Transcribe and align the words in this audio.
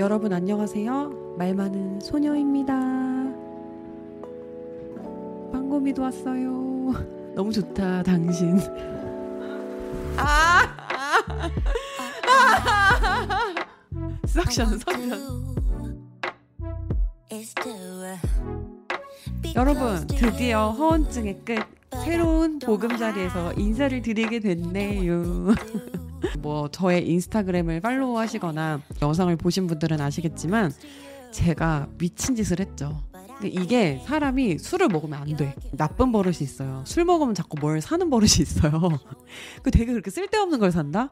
여러분 0.00 0.32
안녕하세요. 0.32 1.34
말 1.36 1.54
많은 1.54 2.00
소녀입니다. 2.00 2.72
빵고미도 5.52 6.00
왔어요. 6.00 6.94
너무 7.36 7.52
좋다, 7.52 8.02
당신. 8.02 8.58
아! 10.16 10.62
아! 12.26 13.54
싹션, 14.24 14.78
싹션. 14.78 15.54
여러분, 19.54 20.06
드디어 20.06 20.70
허언증의 20.70 21.42
끝. 21.44 21.58
새로운 22.06 22.58
보금자리에서 22.58 23.52
인사를 23.52 24.00
드리게 24.00 24.40
됐네요. 24.40 25.54
뭐 26.38 26.68
저의 26.70 27.08
인스타그램을 27.08 27.80
팔로우 27.80 28.18
하시거나 28.18 28.82
영상을 29.02 29.34
보신 29.36 29.66
분들은 29.66 30.00
아시겠지만 30.00 30.72
제가 31.32 31.88
미친 31.98 32.34
짓을 32.34 32.60
했죠. 32.60 33.02
이게 33.42 34.02
사람이 34.04 34.58
술을 34.58 34.88
먹으면 34.88 35.20
안 35.20 35.36
돼. 35.36 35.54
나쁜 35.72 36.12
버릇이 36.12 36.38
있어요. 36.40 36.82
술 36.86 37.04
먹으면 37.04 37.34
자꾸 37.34 37.56
뭘 37.58 37.80
사는 37.80 38.08
버릇이 38.10 38.40
있어요. 38.40 38.98
그 39.62 39.70
되게 39.70 39.92
그렇게 39.92 40.10
쓸데없는 40.10 40.58
걸 40.58 40.72
산다? 40.72 41.10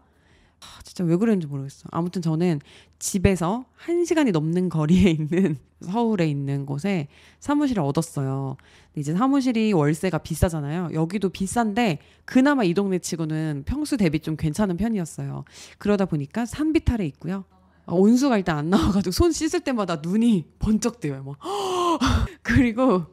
아, 0.61 0.83
진짜 0.83 1.05
왜 1.05 1.17
그랬는지 1.17 1.47
모르겠어. 1.47 1.89
아무튼 1.93 2.21
저는 2.23 2.61
집에서 2.99 3.65
한 3.75 4.05
시간이 4.05 4.33
넘는 4.33 4.69
거리에 4.69 5.11
있는 5.11 5.57
서울에 5.81 6.27
있는 6.27 6.67
곳에 6.67 7.09
사무실을 7.41 7.83
얻었어요. 7.83 8.57
근데 8.89 9.01
이제 9.01 9.15
사무실이 9.15 9.73
월세가 9.73 10.19
비싸잖아요. 10.19 10.91
여기도 10.95 11.29
비싼데 11.29 12.01
그나마 12.25 12.65
이 12.65 12.75
동네 12.75 12.99
치고는 12.99 13.63
평수 13.67 13.97
대비 13.97 14.21
좀 14.21 14.37
괜찮은 14.37 14.77
편이었어요. 14.77 15.45
그러다 15.79 16.07
보니까 16.07 16.45
산비탈에 16.47 17.07
있고요. 17.07 17.45
아, 17.87 17.93
온수가 17.95 18.37
일단 18.37 18.59
안 18.59 18.71
나와가지고 18.71 19.13
손 19.13 19.33
씻을 19.33 19.61
때마다 19.61 19.97
눈이 19.97 20.45
번쩍 20.59 21.01
뜨요. 21.01 21.23
뭐. 21.23 21.37
그리고 22.43 23.07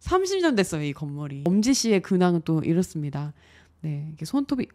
30년 0.00 0.56
됐어요, 0.56 0.82
이 0.82 0.92
건물이. 0.92 1.44
엄지 1.46 1.74
씨의 1.74 2.00
근황은 2.00 2.42
또 2.44 2.60
이렇습니다. 2.60 3.34
네, 3.80 4.10
이게 4.12 4.24
손톱이 4.24 4.68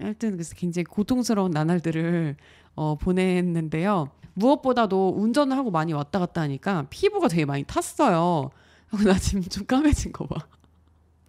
하여튼 0.00 0.32
그래서 0.32 0.54
굉장히 0.54 0.84
고통스러운 0.84 1.50
나날들을 1.50 2.36
어, 2.74 2.96
보냈는데요. 2.96 4.10
무엇보다도 4.34 5.14
운전을 5.16 5.56
하고 5.56 5.70
많이 5.70 5.92
왔다 5.92 6.18
갔다 6.18 6.42
하니까 6.42 6.86
피부가 6.90 7.28
되게 7.28 7.44
많이 7.44 7.64
탔어요. 7.64 8.50
나 9.04 9.18
지금 9.18 9.42
좀 9.42 9.66
까매진 9.66 10.12
거 10.12 10.26
봐. 10.26 10.46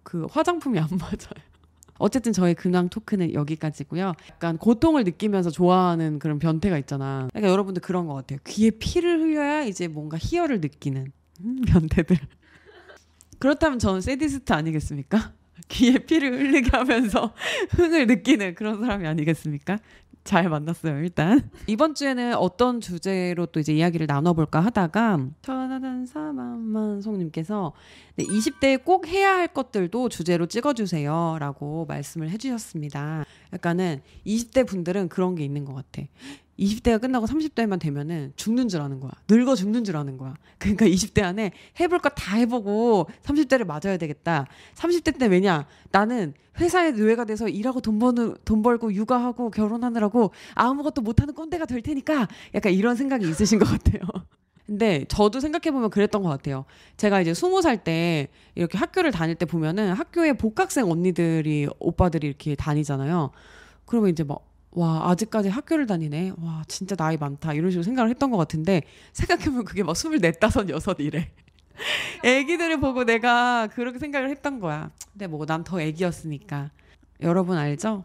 그 0.02 0.26
화장품이 0.30 0.78
안 0.78 0.88
맞아요. 0.90 1.50
어쨌든 1.98 2.32
저의 2.32 2.54
근황 2.54 2.88
토크는 2.88 3.34
여기까지고요. 3.34 4.14
약간 4.30 4.56
고통을 4.56 5.04
느끼면서 5.04 5.50
좋아하는 5.50 6.18
그런 6.18 6.38
변태가 6.38 6.78
있잖아. 6.78 7.28
그러니까 7.30 7.52
여러분들 7.52 7.82
그런 7.82 8.06
것 8.06 8.14
같아요. 8.14 8.38
귀에 8.46 8.70
피를 8.70 9.20
흘려야 9.20 9.64
이제 9.64 9.86
뭔가 9.86 10.16
희열을 10.18 10.60
느끼는 10.62 11.12
음, 11.40 11.60
변태들. 11.66 12.16
그렇다면 13.38 13.78
저는 13.78 14.00
세디스트 14.00 14.52
아니겠습니까? 14.52 15.32
귀에 15.68 15.98
피를 15.98 16.32
흘리게 16.38 16.70
하면서 16.72 17.34
흥을 17.70 18.06
느끼는 18.06 18.54
그런 18.54 18.80
사람이 18.80 19.06
아니겠습니까? 19.06 19.78
잘 20.22 20.48
만났어요, 20.48 20.98
일단. 20.98 21.50
이번 21.66 21.94
주에는 21.94 22.34
어떤 22.34 22.80
주제로 22.80 23.46
또 23.46 23.58
이제 23.58 23.72
이야기를 23.72 24.06
나눠볼까 24.06 24.60
하다가, 24.60 25.18
천하단 25.42 26.04
사만만 26.04 27.00
송님께서 27.00 27.72
네, 28.16 28.24
20대에 28.24 28.84
꼭 28.84 29.06
해야 29.08 29.34
할 29.34 29.48
것들도 29.48 30.10
주제로 30.10 30.46
찍어주세요. 30.46 31.38
라고 31.40 31.86
말씀을 31.86 32.28
해주셨습니다. 32.30 33.24
약간은 33.54 34.02
20대 34.26 34.66
분들은 34.66 35.08
그런 35.08 35.34
게 35.34 35.44
있는 35.44 35.64
것 35.64 35.74
같아. 35.74 36.02
20대가 36.60 37.00
끝나고 37.00 37.26
30대만 37.26 37.80
되면은 37.80 38.34
죽는 38.36 38.68
줄 38.68 38.82
아는 38.82 39.00
거야. 39.00 39.10
늙어 39.28 39.54
죽는 39.54 39.82
줄 39.84 39.96
아는 39.96 40.18
거야. 40.18 40.34
그러니까 40.58 40.86
20대 40.86 41.22
안에 41.22 41.52
해볼 41.80 41.98
거 42.00 42.10
다 42.10 42.36
해보고 42.36 43.08
30대를 43.22 43.64
맞아야 43.64 43.96
되겠다. 43.96 44.46
30대 44.74 45.18
때 45.18 45.26
왜냐? 45.26 45.66
나는 45.90 46.34
회사에 46.58 46.90
노예가 46.90 47.24
돼서 47.24 47.48
일하고 47.48 47.80
돈 47.80 47.98
버는 47.98 48.36
돈 48.44 48.62
벌고 48.62 48.92
육아하고 48.92 49.50
결혼하느라고 49.50 50.32
아무것도 50.54 51.00
못하는 51.00 51.32
꼰대가 51.34 51.64
될 51.64 51.80
테니까 51.80 52.28
약간 52.54 52.72
이런 52.72 52.94
생각이 52.96 53.26
있으신 53.28 53.58
것 53.58 53.64
같아요. 53.66 54.02
근데 54.66 55.04
저도 55.08 55.40
생각해보면 55.40 55.90
그랬던 55.90 56.22
것 56.22 56.28
같아요. 56.28 56.64
제가 56.96 57.20
이제 57.22 57.32
스무 57.34 57.62
살 57.62 57.78
때 57.82 58.28
이렇게 58.54 58.76
학교를 58.76 59.10
다닐 59.10 59.34
때 59.34 59.46
보면은 59.46 59.94
학교에 59.94 60.34
복학생 60.34 60.90
언니들이 60.90 61.68
오빠들이 61.78 62.26
이렇게 62.26 62.54
다니잖아요. 62.54 63.30
그러면 63.86 64.10
이제 64.10 64.22
막 64.22 64.44
와, 64.72 65.10
아직까지 65.10 65.48
학교를 65.48 65.86
다니네. 65.86 66.32
와, 66.40 66.62
진짜 66.68 66.94
나이 66.96 67.16
많다. 67.16 67.52
이런 67.54 67.70
식으로 67.70 67.82
생각을 67.82 68.10
했던 68.10 68.30
것 68.30 68.36
같은데, 68.36 68.82
생각해보면 69.12 69.64
그게 69.64 69.82
막 69.82 69.96
스물넷, 69.96 70.38
다섯, 70.38 70.68
여섯 70.68 70.96
이래. 71.00 71.30
애기들을 72.24 72.78
보고 72.80 73.04
내가 73.04 73.66
그렇게 73.68 73.98
생각을 73.98 74.30
했던 74.30 74.60
거야. 74.60 74.90
근데 75.12 75.26
뭐 75.26 75.44
난 75.46 75.64
더 75.64 75.80
애기였으니까. 75.80 76.70
여러분 77.22 77.56
알죠? 77.58 78.04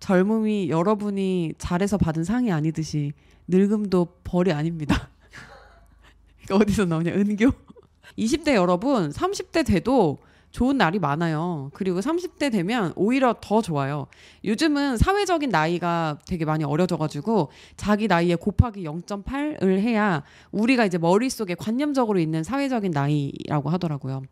젊음이 0.00 0.68
여러분이 0.70 1.54
잘해서 1.58 1.96
받은 1.98 2.24
상이 2.24 2.52
아니듯이 2.52 3.12
늙음도 3.48 4.06
벌이 4.24 4.52
아닙니다. 4.52 5.08
어디서 6.50 6.84
나오냐, 6.84 7.12
은교? 7.12 7.50
20대 8.18 8.54
여러분, 8.54 9.10
30대 9.10 9.66
돼도 9.66 10.18
좋은 10.54 10.78
날이 10.78 11.00
많아요. 11.00 11.72
그리고 11.74 11.98
30대 11.98 12.52
되면 12.52 12.92
오히려 12.94 13.34
더 13.40 13.60
좋아요. 13.60 14.06
요즘은 14.44 14.98
사회적인 14.98 15.50
나이가 15.50 16.18
되게 16.28 16.44
많이 16.44 16.62
어려져가지고 16.62 17.50
자기 17.76 18.06
나이에 18.06 18.36
곱하기 18.36 18.84
0.8을 18.84 19.80
해야 19.80 20.22
우리가 20.52 20.84
이제 20.84 20.96
머릿속에 20.96 21.56
관념적으로 21.56 22.20
있는 22.20 22.44
사회적인 22.44 22.92
나이라고 22.92 23.68
하더라고요. 23.68 24.22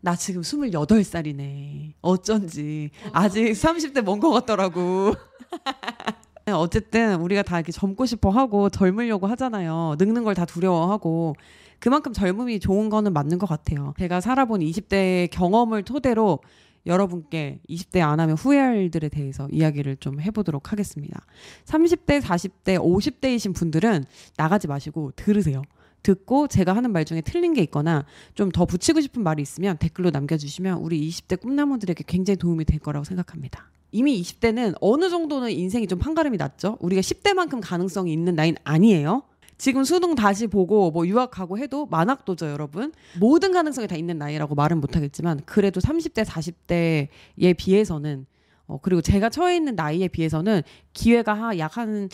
나 0.00 0.16
지금 0.16 0.40
28살이네. 0.40 1.92
어쩐지. 2.00 2.88
아직 3.12 3.42
30대 3.52 4.02
먼 4.02 4.18
것 4.18 4.30
같더라고. 4.30 5.12
어쨌든 6.54 7.20
우리가 7.20 7.42
다 7.42 7.58
이렇게 7.58 7.70
젊고 7.72 8.06
싶어 8.06 8.30
하고 8.30 8.70
젊으려고 8.70 9.26
하잖아요. 9.26 9.96
늙는 9.98 10.24
걸 10.24 10.32
다 10.34 10.46
두려워하고. 10.46 11.34
그만큼 11.80 12.12
젊음이 12.12 12.60
좋은 12.60 12.88
거는 12.88 13.12
맞는 13.12 13.38
것 13.38 13.46
같아요. 13.48 13.94
제가 13.98 14.20
살아본 14.20 14.60
20대 14.60 15.30
경험을 15.30 15.82
토대로 15.82 16.40
여러분께 16.86 17.60
20대 17.68 18.00
안 18.00 18.20
하면 18.20 18.36
후회할 18.36 18.76
일들에 18.76 19.08
대해서 19.08 19.48
이야기를 19.50 19.96
좀 19.96 20.20
해보도록 20.20 20.72
하겠습니다. 20.72 21.20
30대, 21.64 22.20
40대, 22.20 22.78
50대이신 22.78 23.54
분들은 23.54 24.04
나가지 24.36 24.68
마시고 24.68 25.12
들으세요. 25.16 25.62
듣고 26.04 26.46
제가 26.46 26.76
하는 26.76 26.92
말 26.92 27.04
중에 27.04 27.20
틀린 27.20 27.52
게 27.52 27.62
있거나 27.62 28.04
좀 28.34 28.50
더 28.52 28.64
붙이고 28.64 29.00
싶은 29.00 29.24
말이 29.24 29.42
있으면 29.42 29.76
댓글로 29.78 30.10
남겨주시면 30.10 30.78
우리 30.78 31.08
20대 31.08 31.40
꿈나무들에게 31.40 32.04
굉장히 32.06 32.36
도움이 32.36 32.64
될 32.64 32.78
거라고 32.78 33.04
생각합니다. 33.04 33.68
이미 33.90 34.20
20대는 34.22 34.76
어느 34.80 35.10
정도는 35.10 35.50
인생이 35.50 35.88
좀 35.88 35.98
판가름이 35.98 36.36
났죠. 36.36 36.76
우리가 36.80 37.00
10대만큼 37.00 37.60
가능성이 37.62 38.12
있는 38.12 38.36
나이는 38.36 38.56
아니에요. 38.62 39.22
지금 39.58 39.84
수능 39.84 40.14
다시 40.14 40.46
보고 40.46 40.90
뭐 40.90 41.06
유학 41.06 41.30
가고 41.30 41.58
해도 41.58 41.86
만학도죠, 41.86 42.46
여러분. 42.50 42.92
모든 43.18 43.52
가능성이 43.52 43.88
다 43.88 43.96
있는 43.96 44.18
나이라고 44.18 44.54
말은 44.54 44.80
못하겠지만 44.80 45.40
그래도 45.46 45.80
30대, 45.80 46.24
40대에 46.24 47.56
비해서는 47.56 48.26
어, 48.68 48.78
그리고 48.82 49.00
제가 49.00 49.28
처해 49.30 49.54
있는 49.56 49.76
나이에 49.76 50.08
비해서는 50.08 50.62
기회가 50.92 51.56
약 51.58 51.76
한 51.76 52.08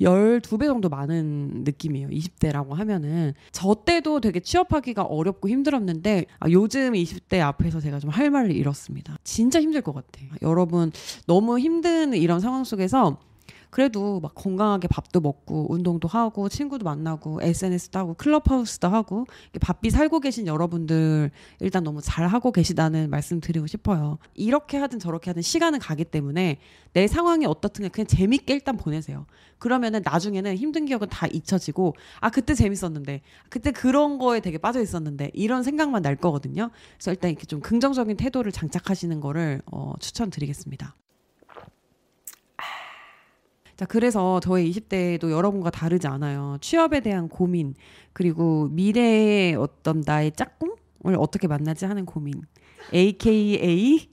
12배 0.00 0.66
정도 0.66 0.88
많은 0.90 1.62
느낌이에요. 1.64 2.08
20대라고 2.08 2.74
하면은. 2.74 3.32
저 3.52 3.74
때도 3.74 4.20
되게 4.20 4.40
취업하기가 4.40 5.04
어렵고 5.04 5.48
힘들었는데, 5.48 6.26
아, 6.38 6.50
요즘 6.50 6.92
20대 6.92 7.40
앞에서 7.40 7.80
제가 7.80 7.98
좀 8.00 8.10
할 8.10 8.30
말을 8.30 8.52
잃었습니다. 8.52 9.16
진짜 9.24 9.60
힘들 9.60 9.80
것 9.80 9.94
같아. 9.94 10.20
여러분, 10.42 10.90
너무 11.26 11.58
힘든 11.58 12.12
이런 12.14 12.40
상황 12.40 12.64
속에서 12.64 13.18
그래도 13.76 14.20
막 14.20 14.34
건강하게 14.34 14.88
밥도 14.88 15.20
먹고 15.20 15.66
운동도 15.70 16.08
하고 16.08 16.48
친구도 16.48 16.82
만나고 16.82 17.42
SNS도 17.42 17.98
하고 17.98 18.14
클럽하우스도 18.14 18.88
하고 18.88 19.26
바삐 19.60 19.90
살고 19.90 20.20
계신 20.20 20.46
여러분들 20.46 21.30
일단 21.60 21.84
너무 21.84 22.00
잘 22.00 22.26
하고 22.26 22.52
계시다는 22.52 23.10
말씀 23.10 23.38
드리고 23.38 23.66
싶어요. 23.66 24.16
이렇게 24.32 24.78
하든 24.78 24.98
저렇게 24.98 25.28
하든 25.28 25.42
시간은 25.42 25.78
가기 25.78 26.06
때문에 26.06 26.56
내 26.94 27.06
상황이 27.06 27.44
어떻든 27.44 27.90
그냥 27.90 28.06
재밌게 28.06 28.54
일단 28.54 28.78
보내세요. 28.78 29.26
그러면은 29.58 30.00
나중에는 30.02 30.56
힘든 30.56 30.86
기억은 30.86 31.10
다 31.10 31.26
잊혀지고 31.26 31.96
아 32.20 32.30
그때 32.30 32.54
재밌었는데 32.54 33.20
그때 33.50 33.72
그런 33.72 34.16
거에 34.16 34.40
되게 34.40 34.56
빠져 34.56 34.80
있었는데 34.80 35.32
이런 35.34 35.62
생각만 35.62 36.00
날 36.00 36.16
거거든요. 36.16 36.70
그래서 36.94 37.10
일단 37.10 37.30
이렇게 37.30 37.44
좀 37.44 37.60
긍정적인 37.60 38.16
태도를 38.16 38.52
장착하시는 38.52 39.20
거를 39.20 39.60
어, 39.70 39.92
추천드리겠습니다. 40.00 40.96
자, 43.76 43.84
그래서 43.84 44.40
저의 44.40 44.70
20대도 44.70 45.30
여러분과 45.30 45.70
다르지 45.70 46.06
않아요. 46.06 46.56
취업에 46.60 47.00
대한 47.00 47.28
고민, 47.28 47.74
그리고 48.12 48.68
미래의 48.72 49.54
어떤 49.56 50.02
나의 50.04 50.32
짝꿍을 50.32 51.16
어떻게 51.18 51.46
만나지 51.46 51.84
하는 51.84 52.06
고민. 52.06 52.42
AKA 52.94 54.08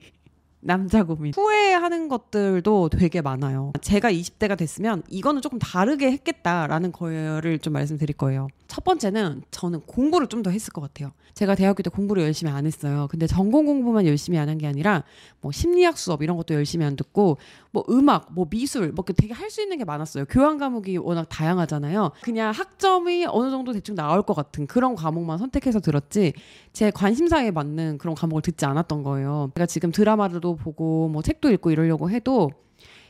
남자 0.65 1.03
고민. 1.03 1.33
후회하는 1.35 2.07
것들도 2.07 2.89
되게 2.89 3.21
많아요. 3.21 3.73
제가 3.81 4.11
20대가 4.11 4.57
됐으면 4.57 5.03
이거는 5.09 5.41
조금 5.41 5.59
다르게 5.59 6.11
했겠다라는 6.11 6.91
거를 6.91 7.59
좀 7.59 7.73
말씀드릴 7.73 8.15
거예요. 8.15 8.47
첫 8.67 8.83
번째는 8.83 9.43
저는 9.51 9.81
공부를 9.81 10.27
좀 10.27 10.43
더 10.43 10.49
했을 10.49 10.73
것 10.73 10.81
같아요. 10.81 11.11
제가 11.35 11.55
대학교 11.55 11.81
때 11.83 11.89
공부를 11.89 12.23
열심히 12.23 12.51
안 12.51 12.65
했어요. 12.65 13.07
근데 13.09 13.27
전공 13.27 13.65
공부만 13.65 14.05
열심히 14.05 14.37
안 14.37 14.49
한 14.49 14.57
게 14.57 14.67
아니라 14.67 15.03
뭐 15.41 15.51
심리학 15.51 15.97
수업 15.97 16.21
이런 16.21 16.37
것도 16.37 16.53
열심히 16.53 16.85
안 16.85 16.95
듣고 16.95 17.37
뭐 17.71 17.83
음악, 17.89 18.27
뭐 18.33 18.45
미술, 18.49 18.91
뭐 18.91 19.03
되게 19.05 19.33
할 19.33 19.49
수 19.49 19.61
있는 19.61 19.77
게 19.77 19.85
많았어요. 19.85 20.25
교양 20.29 20.57
과목이 20.57 20.97
워낙 20.97 21.27
다양하잖아요. 21.29 22.11
그냥 22.21 22.51
학점이 22.51 23.25
어느 23.29 23.49
정도 23.51 23.71
대충 23.73 23.95
나올 23.95 24.21
것 24.23 24.33
같은 24.35 24.67
그런 24.67 24.95
과목만 24.95 25.37
선택해서 25.37 25.79
들었지 25.79 26.33
제 26.71 26.91
관심사에 26.91 27.51
맞는 27.51 27.99
그런 27.99 28.15
과목을 28.15 28.41
듣지 28.41 28.65
않았던 28.65 29.03
거예요. 29.03 29.51
제가 29.55 29.65
지금 29.67 29.91
드라마도 29.91 30.52
보고 30.55 31.07
뭐 31.09 31.21
책도 31.21 31.51
읽고 31.51 31.71
이러려고 31.71 32.09
해도 32.09 32.51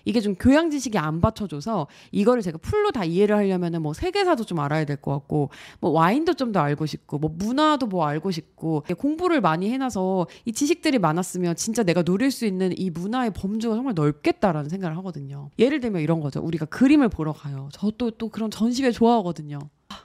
이게 0.05 0.19
좀 0.19 0.35
교양 0.35 0.69
지식이 0.69 0.97
안 0.97 1.21
받쳐줘서 1.21 1.87
이거를 2.11 2.41
제가 2.41 2.57
풀로 2.57 2.91
다 2.91 3.05
이해를 3.05 3.37
하려면은 3.37 3.81
뭐 3.81 3.93
세계사도 3.93 4.43
좀 4.43 4.59
알아야 4.59 4.83
될 4.83 4.97
것 4.97 5.11
같고 5.13 5.49
뭐 5.79 5.91
와인도 5.91 6.33
좀 6.33 6.51
더 6.51 6.59
알고 6.59 6.85
싶고 6.85 7.19
뭐 7.19 7.31
문화도 7.33 7.87
뭐 7.87 8.05
알고 8.05 8.29
싶고 8.31 8.83
공부를 8.97 9.39
많이 9.39 9.69
해놔서 9.71 10.27
이 10.43 10.51
지식들이 10.51 10.99
많았으면 10.99 11.55
진짜 11.55 11.83
내가 11.83 12.03
누릴 12.03 12.31
수 12.31 12.45
있는 12.45 12.73
이 12.77 12.89
문화의 12.89 13.31
범주가 13.31 13.75
정말 13.75 13.93
넓겠다라는 13.93 14.69
생각을 14.69 14.97
하거든요. 14.97 15.49
예를 15.57 15.79
들면 15.79 16.01
이런 16.01 16.19
거죠. 16.19 16.41
우리가 16.41 16.65
그림을 16.65 17.07
보러 17.07 17.31
가요. 17.31 17.69
저도 17.71 18.11
또 18.11 18.27
그런 18.27 18.51
전시회 18.51 18.91
좋아하거든요. 18.91 19.59
아, 19.87 19.95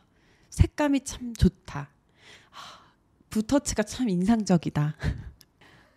색감이 0.50 1.00
참 1.04 1.32
좋다. 1.34 1.90
아, 2.52 2.56
붓터치가 3.30 3.82
참 3.82 4.08
인상적이다. 4.08 4.94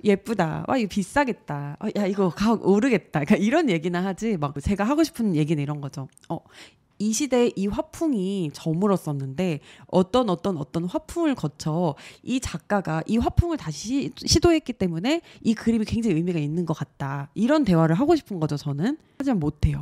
예쁘다. 0.04 0.66
와, 0.68 0.78
이거 0.78 0.88
비싸겠다. 0.90 1.78
어, 1.80 1.88
야, 1.96 2.06
이거 2.06 2.30
가격 2.30 2.68
오르겠다. 2.68 3.24
그러니까 3.24 3.36
이런 3.36 3.70
얘기나 3.70 4.04
하지. 4.04 4.38
막 4.38 4.54
제가 4.62 4.84
하고 4.84 5.04
싶은 5.04 5.36
얘기는 5.36 5.62
이런 5.62 5.82
거죠. 5.82 6.08
어, 6.30 6.40
이 7.02 7.14
시대에 7.14 7.52
이 7.56 7.66
화풍이 7.66 8.52
저물었었는데 8.54 9.60
어떤 9.88 10.30
어떤 10.30 10.58
어떤 10.58 10.86
화풍을 10.86 11.34
거쳐 11.34 11.96
이 12.22 12.40
작가가 12.40 13.02
이 13.08 13.18
화풍을 13.18 13.58
다시 13.58 14.12
시도했기 14.18 14.74
때문에 14.74 15.22
이 15.42 15.56
그림이 15.56 15.86
굉장히 15.86 16.16
의미가 16.18 16.38
있는 16.38 16.64
것 16.66 16.76
같다. 16.76 17.32
이런 17.34 17.64
대화를 17.64 17.96
하고 17.96 18.16
싶은 18.16 18.40
거죠, 18.40 18.56
저는. 18.56 19.00
하지만 19.18 19.40
못해요. 19.40 19.82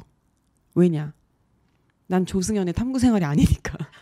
왜냐? 0.76 1.14
난 2.08 2.26
조승연의 2.26 2.74
탐구 2.74 3.00
생활이 3.00 3.26
아니니까. 3.26 3.78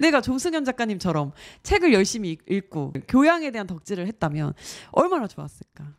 내가 0.00 0.20
조승현 0.20 0.64
작가님처럼 0.64 1.32
책을 1.62 1.92
열심히 1.92 2.38
읽고 2.48 2.94
교양에 3.06 3.50
대한 3.50 3.66
덕질을 3.66 4.06
했다면 4.06 4.54
얼마나 4.90 5.26
좋았을까. 5.26 5.94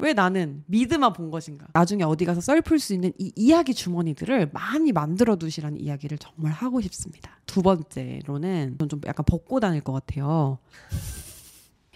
왜 0.00 0.12
나는 0.12 0.62
미드만 0.66 1.12
본 1.12 1.30
것인가? 1.30 1.66
나중에 1.72 2.04
어디 2.04 2.24
가서 2.24 2.40
썰풀 2.40 2.78
수 2.78 2.94
있는 2.94 3.12
이 3.18 3.32
이야기 3.34 3.74
주머니들을 3.74 4.50
많이 4.52 4.92
만들어 4.92 5.34
두시라는 5.34 5.80
이야기를 5.80 6.18
정말 6.18 6.52
하고 6.52 6.80
싶습니다. 6.80 7.40
두 7.46 7.62
번째로는 7.62 8.78
좀 8.88 9.00
약간 9.06 9.24
벗고 9.26 9.58
다닐 9.58 9.80
것 9.80 9.92
같아요. 9.92 10.58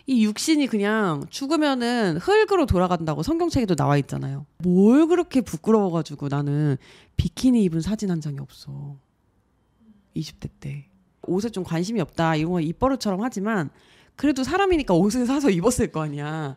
이 0.06 0.24
육신이 0.24 0.66
그냥 0.66 1.24
죽으면은 1.30 2.16
흙으로 2.16 2.66
돌아간다고 2.66 3.22
성경책에도 3.22 3.76
나와 3.76 3.96
있잖아요. 3.98 4.46
뭘 4.58 5.06
그렇게 5.06 5.40
부끄러워가지고 5.40 6.26
나는 6.26 6.76
비키니 7.16 7.62
입은 7.62 7.80
사진 7.80 8.10
한 8.10 8.20
장이 8.20 8.40
없어. 8.40 8.96
20대 10.16 10.50
때. 10.60 10.88
옷에 11.26 11.50
좀 11.50 11.64
관심이 11.64 12.00
없다. 12.00 12.36
이런 12.36 12.52
거 12.52 12.60
입버릇처럼 12.60 13.22
하지만 13.22 13.70
그래도 14.16 14.42
사람이니까 14.42 14.94
옷을 14.94 15.26
사서 15.26 15.50
입었을 15.50 15.92
거 15.92 16.02
아니야. 16.02 16.56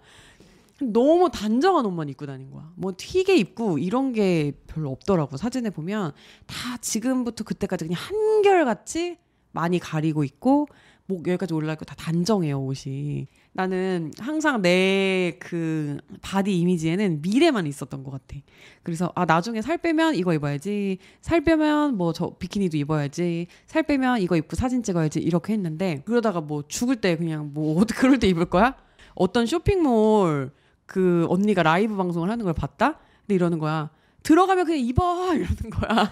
너무 0.82 1.30
단정한 1.32 1.86
옷만 1.86 2.10
입고 2.10 2.26
다닌 2.26 2.52
거야. 2.52 2.72
뭐 2.76 2.94
튀게 2.96 3.38
입고 3.38 3.78
이런 3.78 4.12
게 4.12 4.52
별로 4.68 4.92
없더라고. 4.92 5.38
사진에 5.38 5.70
보면 5.70 6.12
다 6.46 6.78
지금부터 6.78 7.44
그때까지 7.44 7.86
그냥 7.86 8.00
한결같이 8.02 9.18
많이 9.52 9.80
가리고 9.80 10.24
있고 10.26 10.68
목 11.06 11.28
여기까지 11.28 11.54
올라 11.54 11.74
있고 11.74 11.86
다 11.86 11.96
단정해요 11.96 12.62
옷이. 12.62 13.28
나는 13.58 14.12
항상 14.20 14.62
내 14.62 15.38
그 15.40 15.98
body 16.22 16.60
image에는 16.60 17.22
미래만 17.22 17.66
있었던 17.68 18.04
것 18.04 18.12
같아. 18.12 18.36
그래서 18.84 19.12
아 19.16 19.24
나중에 19.24 19.62
살 19.62 19.78
빼면 19.78 20.16
이거 20.16 20.34
입어야지, 20.34 20.98
살 21.22 21.42
빼면 21.42 21.96
뭐 21.96 22.12
저 22.12 22.36
비키니도 22.38 22.76
입어야지, 22.78 23.48
살 23.66 23.84
빼면 23.84 24.20
이거 24.22 24.36
입고 24.36 24.58
사진 24.58 24.84
찍어야지 24.84 25.20
이렇게 25.20 25.54
했는데 25.54 26.02
그러다가 26.06 26.42
뭐 26.42 26.64
죽을 26.68 26.98
때 26.98 27.16
그냥 27.16 27.52
뭐 27.54 27.80
어떻게 27.82 27.98
그럴 28.00 28.20
때 28.20 28.28
입을 28.28 28.46
거야? 28.46 28.76
어떤 29.16 29.46
쇼핑몰 29.46 30.52
그 30.86 31.26
언니가 31.30 31.64
라이브 31.64 31.96
방송을 31.96 32.30
하는 32.30 32.44
걸 32.44 32.54
봤다? 32.54 33.00
근데 33.22 33.36
이러는 33.36 33.58
거야. 33.60 33.90
들어가면 34.24 34.66
그냥 34.66 34.80
입어 34.86 35.32
이러는 35.34 35.70
거야. 35.72 36.12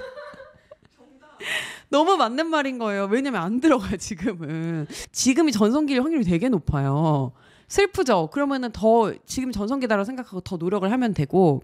너무 1.94 2.18
맞는 2.18 2.48
말인 2.48 2.80
거예요. 2.80 3.06
왜냐면 3.06 3.44
안 3.44 3.60
들어가요, 3.60 3.98
지금은. 3.98 4.88
지금이 5.12 5.52
전성기일 5.52 6.02
확률이 6.02 6.24
되게 6.24 6.50
높아요. 6.50 7.34
슬프죠? 7.68 8.30
그러면은 8.34 8.72
더 8.72 9.14
지금 9.28 9.52
전성기다라고 9.52 10.04
생각하고 10.04 10.42
더 10.42 10.58
노력을 10.58 10.92
하면 10.92 11.14
되고, 11.14 11.62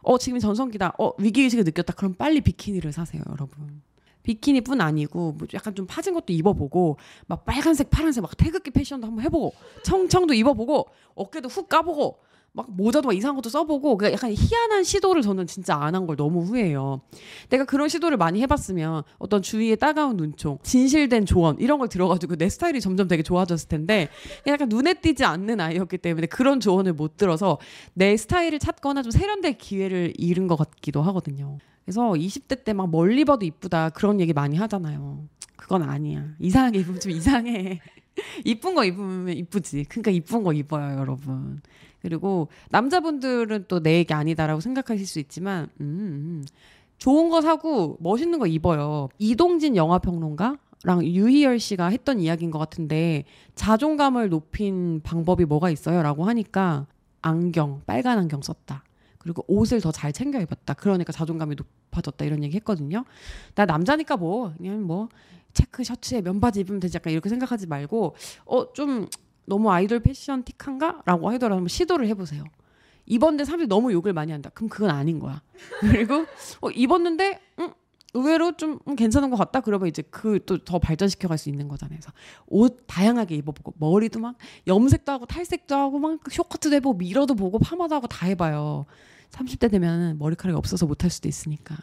어, 0.00 0.16
지금이 0.16 0.40
전성기다. 0.40 0.94
어, 0.98 1.12
위기의식을 1.18 1.64
느꼈다. 1.64 1.92
그럼 1.92 2.14
빨리 2.14 2.40
비키니를 2.40 2.92
사세요, 2.92 3.22
여러분. 3.28 3.82
비키니뿐 4.22 4.80
아니고 4.80 5.32
뭐 5.32 5.48
약간 5.52 5.74
좀 5.74 5.84
파진 5.86 6.14
것도 6.14 6.32
입어보고 6.32 6.96
막 7.26 7.44
빨간색 7.44 7.90
파란색 7.90 8.22
막 8.22 8.34
태극기 8.36 8.70
패션도 8.70 9.08
한번 9.08 9.24
해보고 9.24 9.52
청청도 9.82 10.32
입어보고 10.32 10.86
어깨도 11.16 11.48
훅 11.48 11.68
까보고 11.68 12.20
막 12.54 12.66
모자도 12.70 13.06
막 13.08 13.14
이상한 13.14 13.34
것도 13.36 13.48
써보고 13.48 13.96
그 13.96 14.12
약간 14.12 14.30
희한한 14.30 14.84
시도를 14.84 15.22
저는 15.22 15.46
진짜 15.46 15.74
안 15.76 15.94
한 15.94 16.06
걸 16.06 16.16
너무 16.16 16.42
후회해요. 16.42 17.00
내가 17.48 17.64
그런 17.64 17.88
시도를 17.88 18.18
많이 18.18 18.42
해봤으면 18.42 19.04
어떤 19.18 19.40
주위의 19.40 19.76
따가운 19.78 20.16
눈총, 20.18 20.58
진실된 20.62 21.24
조언 21.24 21.56
이런 21.60 21.78
걸 21.78 21.88
들어가지고 21.88 22.36
내 22.36 22.50
스타일이 22.50 22.80
점점 22.82 23.08
되게 23.08 23.22
좋아졌을 23.22 23.68
텐데 23.68 24.08
약간 24.46 24.68
눈에 24.68 24.94
띄지 24.94 25.24
않는 25.24 25.60
아이였기 25.60 25.96
때문에 25.98 26.26
그런 26.26 26.60
조언을 26.60 26.92
못 26.92 27.16
들어서 27.16 27.58
내 27.94 28.16
스타일을 28.18 28.58
찾거나 28.58 29.02
좀 29.02 29.10
세련될 29.12 29.56
기회를 29.56 30.12
잃은 30.18 30.46
것 30.46 30.56
같기도 30.56 31.00
하거든요. 31.02 31.56
그래서 31.86 32.02
20대 32.12 32.64
때 32.64 32.74
막 32.74 32.90
멀리 32.90 33.24
봐도 33.24 33.46
이쁘다 33.46 33.90
그런 33.90 34.20
얘기 34.20 34.32
많이 34.34 34.56
하잖아요. 34.58 35.24
그건 35.56 35.82
아니야. 35.84 36.26
이상하게 36.38 36.80
입으면 36.80 37.00
좀 37.00 37.12
이상해. 37.12 37.80
이쁜 38.44 38.74
거 38.74 38.84
입으면 38.84 39.34
이쁘지. 39.36 39.84
그러니까 39.88 40.10
이쁜 40.10 40.42
거 40.42 40.52
입어요, 40.52 40.98
여러분. 40.98 41.62
그리고 42.02 42.48
남자분들은 42.70 43.66
또 43.68 43.80
내 43.80 43.96
얘기 43.98 44.12
아니다라고 44.12 44.60
생각하실 44.60 45.06
수 45.06 45.18
있지만 45.20 45.68
음, 45.80 45.86
음. 45.86 46.44
좋은 46.98 47.30
거 47.30 47.40
사고 47.40 47.96
멋있는 48.00 48.38
거 48.38 48.46
입어요. 48.46 49.08
이동진 49.18 49.76
영화 49.76 49.98
평론가 49.98 50.58
랑 50.84 51.04
유희열 51.04 51.60
씨가 51.60 51.86
했던 51.88 52.18
이야기인 52.20 52.50
것 52.50 52.58
같은데 52.58 53.24
자존감을 53.54 54.28
높인 54.30 55.00
방법이 55.02 55.44
뭐가 55.44 55.70
있어요라고 55.70 56.24
하니까 56.24 56.86
안경 57.22 57.82
빨간 57.86 58.18
안경 58.18 58.42
썼다 58.42 58.82
그리고 59.18 59.44
옷을 59.46 59.80
더 59.80 59.92
잘 59.92 60.12
챙겨 60.12 60.40
입었다 60.40 60.74
그러니까 60.74 61.12
자존감이 61.12 61.54
높아졌다 61.54 62.24
이런 62.24 62.42
얘기 62.42 62.56
했거든요 62.56 63.04
나 63.54 63.64
남자니까 63.64 64.16
뭐 64.16 64.52
그냥 64.56 64.82
뭐 64.82 65.08
체크 65.52 65.84
셔츠에 65.84 66.20
면바지 66.20 66.60
입으면 66.60 66.80
되지 66.80 66.96
약간 66.96 67.12
이렇게 67.12 67.28
생각하지 67.28 67.68
말고 67.68 68.16
어 68.46 68.72
좀 68.72 69.06
너무 69.44 69.70
아이돌 69.70 70.00
패션 70.00 70.42
틱한가? 70.44 71.02
라고 71.04 71.30
하더라도 71.30 71.66
시도를 71.68 72.06
해보세요. 72.08 72.44
입었는데 73.06 73.44
사람들이 73.44 73.68
너무 73.68 73.92
욕을 73.92 74.12
많이 74.12 74.30
한다. 74.32 74.50
그럼 74.54 74.68
그건 74.68 74.90
아닌 74.90 75.18
거야. 75.18 75.42
그리고 75.80 76.26
어, 76.60 76.70
입었는데 76.70 77.40
음, 77.58 77.72
의외로 78.14 78.52
좀 78.56 78.78
음, 78.86 78.94
괜찮은 78.94 79.30
것 79.30 79.36
같다. 79.36 79.60
그러면 79.60 79.88
이제 79.88 80.02
그 80.02 80.38
또 80.44 80.58
더 80.58 80.78
발전시켜 80.78 81.26
갈 81.28 81.38
수 81.38 81.48
있는 81.48 81.66
거잖아요. 81.68 81.98
그래서 81.98 82.12
옷 82.46 82.84
다양하게 82.86 83.34
입어보고 83.36 83.74
머리도 83.78 84.20
막 84.20 84.36
염색도 84.66 85.10
하고 85.10 85.26
탈색도 85.26 85.74
하고 85.74 85.98
막 85.98 86.20
쇼커트도 86.30 86.76
해보고 86.76 86.98
미러도 86.98 87.34
보고 87.34 87.58
파마도 87.58 87.94
하고 87.96 88.06
다 88.06 88.26
해봐요. 88.26 88.86
30대 89.32 89.70
되면 89.70 90.18
머리카락이 90.18 90.56
없어서 90.56 90.86
못할 90.86 91.10
수도 91.10 91.26
있으니까. 91.28 91.74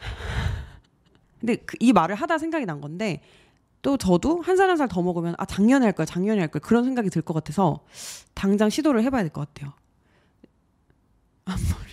근데 1.40 1.56
그 1.56 1.76
이 1.80 1.92
말을 1.92 2.14
하다 2.14 2.38
생각이 2.38 2.64
난 2.66 2.80
건데 2.80 3.22
또 3.82 3.96
저도 3.96 4.42
한 4.42 4.56
살 4.56 4.68
한 4.70 4.76
살 4.76 4.88
더 4.88 5.02
먹으면 5.02 5.34
아 5.38 5.46
작년에 5.46 5.84
할 5.86 5.92
거야 5.92 6.04
작년에 6.06 6.40
할 6.40 6.48
거야 6.48 6.60
그런 6.60 6.84
생각이 6.84 7.10
들 7.10 7.22
것 7.22 7.34
같아서 7.34 7.80
당장 8.34 8.68
시도를 8.70 9.02
해봐야 9.04 9.22
될 9.22 9.32
것 9.32 9.40
같아요. 9.54 9.72
앞머리. 11.44 11.90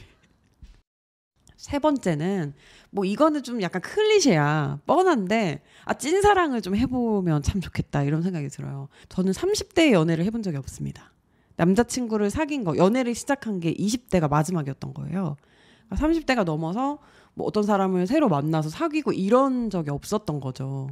세 1.57 1.79
번째는 1.79 2.53
뭐 2.91 3.03
이거는 3.05 3.43
좀 3.43 3.61
약간 3.61 3.81
클리셰야 3.81 4.79
뻔한데 4.85 5.61
아 5.85 5.93
찐사랑을 5.93 6.61
좀 6.61 6.75
해보면 6.75 7.41
참 7.43 7.59
좋겠다 7.61 8.03
이런 8.03 8.21
생각이 8.21 8.47
들어요. 8.49 8.87
저는 9.09 9.31
30대에 9.33 9.91
연애를 9.91 10.23
해본 10.25 10.43
적이 10.43 10.57
없습니다. 10.57 11.11
남자친구를 11.57 12.29
사귄 12.29 12.63
거 12.63 12.77
연애를 12.77 13.15
시작한 13.15 13.59
게 13.59 13.73
20대가 13.73 14.29
마지막이었던 14.29 14.93
거예요. 14.93 15.35
30대가 15.91 16.25
그러니까 16.27 16.43
넘어서 16.43 16.99
뭐 17.33 17.47
어떤 17.47 17.63
사람을 17.63 18.07
새로 18.07 18.29
만나서 18.29 18.69
사귀고 18.69 19.13
이런 19.13 19.69
적이 19.69 19.91
없었던 19.91 20.39
거죠. 20.39 20.89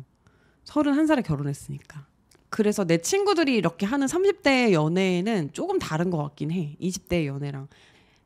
31살에 0.65 1.23
결혼했으니까. 1.23 2.05
그래서 2.49 2.85
내 2.85 2.97
친구들이 2.97 3.55
이렇게 3.55 3.85
하는 3.85 4.07
30대 4.07 4.71
연애는 4.71 5.51
조금 5.53 5.79
다른 5.79 6.09
것 6.09 6.17
같긴 6.17 6.51
해. 6.51 6.75
20대 6.81 7.25
연애랑. 7.25 7.67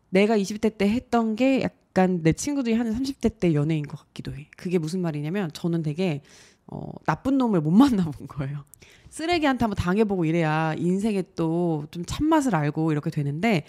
내가 0.10 0.38
20대 0.38 0.78
때 0.78 0.90
했던 0.90 1.36
게 1.36 1.62
약간 1.62 2.22
내 2.24 2.34
친구들이 2.34 2.76
하는 2.76 2.94
30대 2.94 3.40
때 3.40 3.54
연애인 3.54 3.84
것 3.88 3.98
같기도 3.98 4.36
해. 4.36 4.48
그게 4.58 4.78
무슨 4.78 5.02
말이냐면 5.02 5.52
저는 5.54 5.84
되게 5.84 6.22
어, 6.68 6.92
나쁜 7.06 7.38
놈을 7.38 7.62
못 7.62 7.72
만나본 7.72 8.28
거예요. 8.28 8.64
쓰레기한테 9.10 9.64
한번 9.66 9.76
당해보고 9.76 10.26
이래야 10.26 10.76
인생에 10.78 11.24
또 11.36 11.86
좀 11.92 12.06
참맛을 12.06 12.56
알고 12.56 12.92
이렇게 12.92 13.10
되는데 13.10 13.64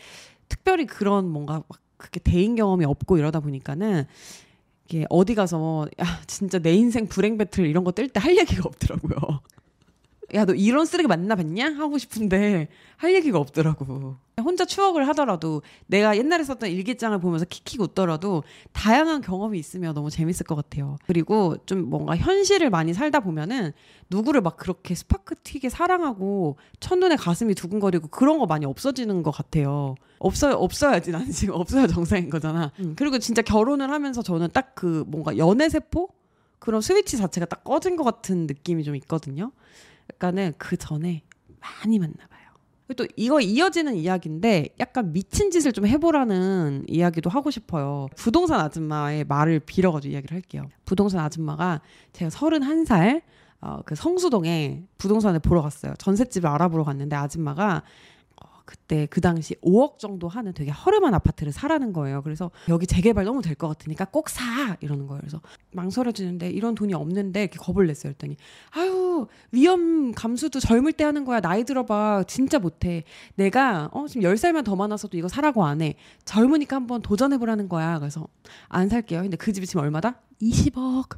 특별히 0.48 0.86
그런 0.86 1.28
뭔가 1.28 1.62
막 1.68 1.80
그렇게 1.96 2.20
대인 2.20 2.56
경험이 2.56 2.84
없고 2.84 3.18
이러다 3.18 3.40
보니까는 3.40 4.04
이게 4.90 5.06
어디 5.08 5.34
가서 5.36 5.86
야 6.02 6.20
진짜 6.26 6.58
내 6.58 6.72
인생 6.74 7.06
불행 7.06 7.38
배틀 7.38 7.66
이런 7.66 7.84
거 7.84 7.92
뜰 7.92 8.08
때 8.08 8.18
할 8.20 8.36
얘기가 8.36 8.62
없더라고요. 8.66 9.40
야 10.34 10.44
너 10.44 10.54
이런 10.54 10.84
쓰레기 10.86 11.06
만나봤냐 11.08 11.74
하고 11.76 11.96
싶은데 11.98 12.68
할 12.96 13.14
얘기가 13.14 13.38
없더라고. 13.38 14.16
혼자 14.40 14.64
추억을 14.64 15.06
하더라도 15.08 15.62
내가 15.86 16.16
옛날에 16.16 16.42
썼던 16.42 16.70
일기장을 16.70 17.18
보면서 17.20 17.44
킥킥 17.44 17.80
웃더라도 17.82 18.42
다양한 18.72 19.20
경험이 19.20 19.58
있으면 19.58 19.94
너무 19.94 20.10
재밌을 20.10 20.46
것 20.46 20.54
같아요. 20.56 20.96
그리고 21.06 21.56
좀 21.66 21.88
뭔가 21.88 22.16
현실을 22.16 22.70
많이 22.70 22.94
살다 22.94 23.20
보면은 23.20 23.72
누구를 24.10 24.40
막 24.40 24.56
그렇게 24.56 24.94
스파크 24.94 25.36
튀게 25.36 25.68
사랑하고 25.68 26.56
첫눈에 26.80 27.16
가슴이 27.16 27.54
두근거리고 27.54 28.08
그런 28.08 28.38
거 28.38 28.46
많이 28.46 28.66
없어지는 28.66 29.22
것 29.22 29.30
같아요. 29.30 29.94
없어요, 30.18 30.54
없어야지. 30.54 31.10
나는 31.12 31.30
지금 31.30 31.54
없어야 31.54 31.86
정상인 31.86 32.28
거잖아. 32.30 32.72
음, 32.80 32.94
그리고 32.96 33.18
진짜 33.18 33.40
결혼을 33.42 33.90
하면서 33.90 34.22
저는 34.22 34.48
딱 34.52 34.70
그 34.80 35.04
뭔가 35.08 35.36
연애세포? 35.36 36.08
그런 36.58 36.80
스위치 36.80 37.18
자체가 37.18 37.44
딱 37.46 37.64
꺼진 37.64 37.96
것 37.96 38.04
같은 38.04 38.46
느낌이 38.46 38.82
좀 38.82 38.96
있거든요. 38.96 39.52
약간은 40.12 40.54
그 40.56 40.76
전에 40.78 41.22
많이 41.60 41.98
만나봐요. 41.98 42.29
또 42.94 43.06
이거 43.16 43.40
이어지는 43.40 43.94
이야기인데 43.96 44.70
약간 44.80 45.12
미친 45.12 45.50
짓을 45.50 45.72
좀 45.72 45.86
해보라는 45.86 46.84
이야기도 46.88 47.30
하고 47.30 47.50
싶어요. 47.50 48.08
부동산 48.16 48.60
아줌마의 48.60 49.24
말을 49.24 49.60
빌어가지고 49.60 50.12
이야기를 50.12 50.34
할게요. 50.34 50.68
부동산 50.84 51.20
아줌마가 51.20 51.80
제가 52.12 52.30
31살 52.30 53.22
어, 53.62 53.80
그 53.84 53.94
성수동에 53.94 54.84
부동산을 54.98 55.40
보러 55.40 55.60
갔어요. 55.62 55.92
전셋집을 55.98 56.48
알아보러 56.48 56.84
갔는데 56.84 57.14
아줌마가 57.16 57.82
그때 58.70 59.06
그 59.10 59.20
당시 59.20 59.56
5억 59.56 59.98
정도 59.98 60.28
하는 60.28 60.52
되게 60.54 60.70
허름한 60.70 61.12
아파트를 61.12 61.50
사라는 61.52 61.92
거예요. 61.92 62.22
그래서 62.22 62.52
여기 62.68 62.86
재개발 62.86 63.24
너무 63.24 63.42
될 63.42 63.56
것 63.56 63.66
같으니까 63.66 64.04
꼭 64.04 64.28
사! 64.30 64.76
이러는 64.80 65.08
거예요. 65.08 65.20
그래서 65.20 65.40
망설여지는데 65.72 66.50
이런 66.50 66.76
돈이 66.76 66.94
없는데 66.94 67.42
이렇게 67.42 67.58
겁을 67.58 67.88
냈어요. 67.88 68.10
했더니 68.10 68.36
아유 68.70 69.26
위험 69.50 70.12
감수도 70.12 70.60
젊을 70.60 70.92
때 70.92 71.02
하는 71.02 71.24
거야. 71.24 71.40
나이 71.40 71.64
들어봐. 71.64 72.24
진짜 72.28 72.60
못해. 72.60 73.02
내가 73.34 73.88
어 73.92 74.06
지금 74.06 74.22
10살만 74.22 74.64
더 74.64 74.76
많아서도 74.76 75.18
이거 75.18 75.26
사라고 75.26 75.64
안 75.64 75.82
해. 75.82 75.96
젊으니까 76.24 76.76
한번 76.76 77.02
도전해보라는 77.02 77.68
거야. 77.68 77.98
그래서 77.98 78.28
안 78.68 78.88
살게요. 78.88 79.22
근데 79.22 79.36
그 79.36 79.52
집이 79.52 79.66
지금 79.66 79.82
얼마다? 79.82 80.20
20억. 80.42 81.16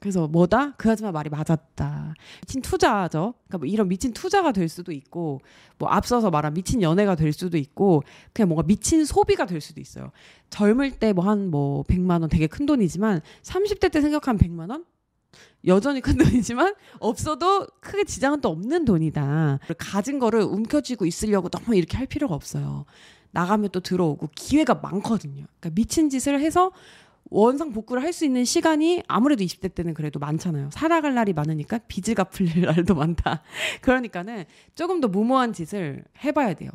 그래서 0.00 0.26
뭐다? 0.26 0.72
그 0.72 0.90
아줌마 0.90 1.12
말이 1.12 1.30
맞았다. 1.30 2.14
미친 2.40 2.62
투자죠. 2.62 3.34
그러니까 3.46 3.58
뭐 3.58 3.66
이런 3.66 3.88
미친 3.88 4.12
투자가 4.12 4.52
될 4.52 4.68
수도 4.68 4.92
있고, 4.92 5.40
뭐 5.78 5.88
앞서서 5.88 6.30
말한 6.30 6.54
미친 6.54 6.82
연애가 6.82 7.14
될 7.14 7.32
수도 7.32 7.56
있고, 7.58 8.02
그냥 8.32 8.48
뭔가 8.48 8.66
미친 8.66 9.04
소비가 9.04 9.46
될 9.46 9.60
수도 9.60 9.80
있어요. 9.80 10.10
젊을 10.50 10.98
때 10.98 11.12
뭐 11.12 11.24
한뭐 11.24 11.50
뭐 11.50 11.82
100만 11.84 12.20
원 12.20 12.28
되게 12.28 12.46
큰 12.46 12.66
돈이지만 12.66 13.20
30대 13.42 13.92
때 13.92 14.00
생각한 14.00 14.38
100만 14.38 14.70
원? 14.70 14.84
여전히 15.66 16.00
큰 16.00 16.16
돈이지만 16.18 16.74
없어도 16.98 17.66
크게 17.80 18.04
지장은 18.04 18.40
또 18.40 18.48
없는 18.48 18.84
돈이다. 18.84 19.60
가진 19.78 20.18
거를 20.18 20.40
움켜쥐고 20.42 21.06
있으려고 21.06 21.48
너무 21.48 21.76
이렇게 21.76 21.96
할 21.96 22.06
필요가 22.06 22.34
없어요. 22.34 22.84
나가면 23.32 23.70
또 23.72 23.80
들어오고 23.80 24.28
기회가 24.34 24.74
많거든요. 24.74 25.46
그러니까 25.58 25.70
미친 25.74 26.10
짓을 26.10 26.40
해서 26.40 26.70
원상 27.30 27.72
복구를 27.72 28.02
할 28.02 28.12
수 28.12 28.24
있는 28.26 28.44
시간이 28.44 29.02
아무래도 29.08 29.42
20대 29.42 29.74
때는 29.74 29.94
그래도 29.94 30.18
많잖아요. 30.18 30.68
살아갈 30.70 31.14
날이 31.14 31.32
많으니까 31.32 31.78
빚을 31.88 32.14
갚을 32.14 32.60
날도 32.66 32.94
많다. 32.94 33.42
그러니까는 33.80 34.44
조금 34.74 35.00
더 35.00 35.08
무모한 35.08 35.52
짓을 35.52 36.04
해봐야 36.22 36.54
돼요. 36.54 36.70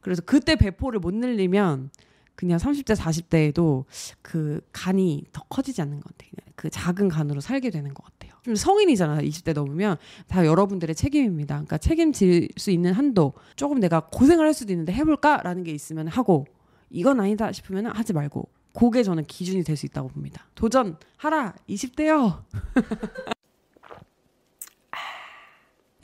그래서 0.00 0.20
그때 0.22 0.56
배포를 0.56 1.00
못 1.00 1.14
늘리면 1.14 1.90
그냥 2.34 2.58
30대, 2.58 2.96
40대에도 2.96 3.84
그 4.20 4.60
간이 4.72 5.24
더 5.32 5.42
커지지 5.48 5.80
않는 5.82 6.00
것 6.00 6.10
같아요. 6.12 6.30
그 6.56 6.68
작은 6.68 7.08
간으로 7.08 7.40
살게 7.40 7.70
되는 7.70 7.94
것 7.94 8.04
같아요. 8.04 8.32
좀 8.42 8.54
성인이잖아요. 8.54 9.20
20대 9.26 9.54
넘으면 9.54 9.96
다 10.26 10.44
여러분들의 10.44 10.94
책임입니다. 10.94 11.54
그러니까 11.54 11.78
책임질 11.78 12.48
수 12.56 12.70
있는 12.70 12.92
한도 12.92 13.34
조금 13.54 13.80
내가 13.80 14.08
고생을 14.12 14.44
할 14.44 14.52
수도 14.52 14.72
있는데 14.72 14.92
해볼까라는 14.92 15.62
게 15.62 15.72
있으면 15.72 16.08
하고 16.08 16.46
이건 16.90 17.20
아니다 17.20 17.52
싶으면 17.52 17.86
하지 17.86 18.12
말고 18.12 18.48
그게 18.72 19.02
저는 19.02 19.24
기준이 19.26 19.64
될 19.64 19.76
수 19.76 19.86
있다고 19.86 20.08
봅니다. 20.08 20.46
도전하라 20.54 21.54
20대요. 21.68 22.42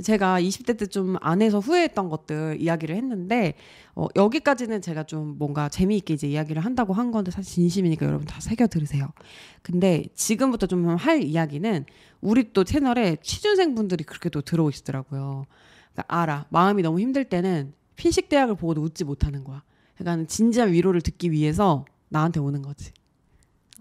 제가 0.02 0.40
20대 0.40 0.78
때 0.78 0.86
좀 0.86 1.16
안에서 1.20 1.58
후회했던 1.58 2.08
것들 2.08 2.58
이야기를 2.60 2.94
했는데 2.94 3.54
어, 3.96 4.06
여기까지는 4.14 4.80
제가 4.80 5.02
좀 5.02 5.36
뭔가 5.38 5.68
재미있게 5.68 6.14
이제 6.14 6.28
이야기를 6.28 6.64
한다고 6.64 6.92
한 6.92 7.10
건데 7.10 7.32
사실 7.32 7.52
진심이니까 7.54 8.06
여러분 8.06 8.24
다 8.26 8.38
새겨 8.40 8.68
들으세요. 8.68 9.08
근데 9.62 10.04
지금부터 10.14 10.66
좀 10.68 10.86
할 10.96 11.22
이야기는 11.24 11.84
우리 12.20 12.52
또 12.52 12.62
채널에 12.62 13.16
취준생 13.22 13.74
분들이 13.74 14.04
그렇게 14.04 14.28
또 14.30 14.40
들어오시더라고요. 14.40 15.46
그러니까 15.92 16.04
알아 16.16 16.46
마음이 16.50 16.82
너무 16.82 17.00
힘들 17.00 17.24
때는 17.24 17.72
피식 17.96 18.28
대학을 18.28 18.54
보고도 18.54 18.80
웃지 18.80 19.02
못하는 19.04 19.42
거야. 19.42 19.64
그러니까 19.96 20.28
진지한 20.28 20.72
위로를 20.72 21.00
듣기 21.00 21.32
위해서 21.32 21.84
나한테 22.08 22.40
오는 22.40 22.62
거지. 22.62 22.92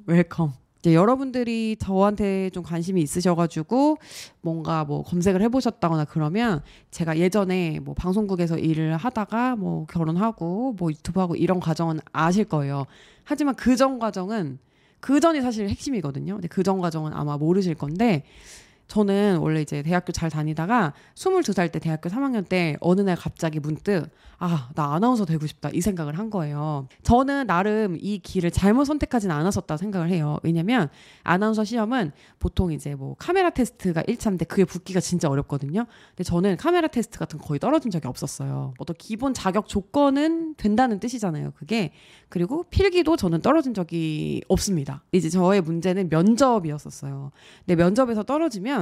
Welcome. 0.06 0.54
이제 0.80 0.94
여러분들이 0.94 1.76
저한테 1.80 2.50
좀 2.52 2.62
관심이 2.64 3.02
있으셔가지고 3.02 3.98
뭔가 4.42 4.86
뭐 4.86 5.02
검색을 5.04 5.42
해보셨다거나 5.42 6.06
그러면 6.06 6.62
제가 6.92 7.18
예전에 7.18 7.80
뭐 7.80 7.96
방송국에서 7.96 8.58
일을 8.60 8.96
하다가 8.96 9.56
뭐 9.56 9.86
결혼하고 9.88 10.76
뭐 10.78 10.92
유튜브 10.92 11.20
하고 11.20 11.36
이런 11.36 11.60
과정은 11.60 12.00
아실 12.14 12.46
거예요. 12.46 12.86
하지만 13.24 13.56
그 13.56 13.76
전 13.76 13.98
과정은 14.00 14.60
그 15.00 15.20
전이 15.20 15.42
사실 15.42 15.68
핵심이거든요. 15.68 16.34
근데 16.36 16.48
그 16.48 16.64
전 16.64 16.80
과정은 16.80 17.12
아마 17.14 17.38
모르실 17.38 17.74
건데 17.76 18.24
저는 18.88 19.38
원래 19.40 19.62
이제 19.62 19.84
대학교 19.84 20.12
잘 20.12 20.30
다니다가 20.30 20.94
22살 21.16 21.72
때 21.72 21.80
대학교 21.80 22.10
3학년 22.10 22.48
때 22.48 22.78
어느 22.80 23.02
날 23.02 23.16
갑자기 23.16 23.60
문득 23.60 24.10
아, 24.40 24.70
나 24.76 24.94
아나운서 24.94 25.26
되고 25.26 25.48
싶다. 25.48 25.70
이 25.74 25.82
생각을 25.82 26.18
한 26.20 26.30
거예요. 26.30 26.88
저는 27.02 27.48
나름 27.48 27.98
이 28.00 28.20
길을 28.20 28.52
잘못 28.52 28.86
선택하지는 28.86 29.36
않았었다 29.36 29.78
생각을 29.78 30.10
해요. 30.10 30.38
왜냐면 30.44 30.90
아나운서 31.24 31.64
시험은 31.64 32.12
보통 32.38 32.72
이제 32.72 32.94
뭐 32.94 33.16
카메라 33.18 33.50
테스트가 33.50 34.04
1차인데 34.04 34.48
그게 34.48 34.64
붙기가 34.64 35.00
진짜 35.00 35.28
어렵거든요. 35.28 35.86
근데 36.10 36.24
저는 36.24 36.58
카메라 36.58 36.88
테스트 36.88 37.18
같은 37.18 37.40
거 37.40 37.48
거의 37.48 37.60
떨어진 37.60 37.90
적이 37.90 38.08
없었어요. 38.08 38.74
어떤 38.78 38.96
기본 38.98 39.34
자격 39.34 39.68
조건은 39.68 40.56
된다는 40.56 41.00
뜻이잖아요. 41.00 41.54
그게. 41.56 41.92
그리고 42.30 42.64
필기도 42.64 43.16
저는 43.16 43.42
떨어진 43.42 43.74
적이 43.74 44.42
없습니다. 44.50 45.04
이제 45.14 45.30
저의 45.30 45.62
문제는 45.62 46.10
면접이었었어요. 46.10 47.32
근데 47.66 47.76
면접에서 47.76 48.24
떨어지면 48.24 48.77